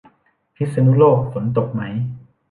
[0.55, 1.81] พิษณุโลกฝนตกไหม